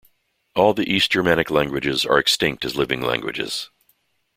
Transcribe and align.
All 0.55 0.73
the 0.73 0.91
East 0.91 1.11
Germanic 1.11 1.51
languages 1.51 2.07
are 2.07 2.17
extinct 2.17 2.65
as 2.65 2.75
living 2.75 3.03
languages. 3.03 3.69